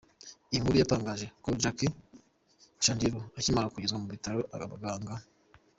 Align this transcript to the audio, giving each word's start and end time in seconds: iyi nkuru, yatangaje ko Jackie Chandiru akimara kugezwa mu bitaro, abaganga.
iyi 0.49 0.61
nkuru, 0.61 0.77
yatangaje 0.81 1.25
ko 1.43 1.49
Jackie 1.61 1.95
Chandiru 2.83 3.19
akimara 3.39 3.71
kugezwa 3.73 3.97
mu 4.01 4.07
bitaro, 4.13 4.39
abaganga. 4.55 5.13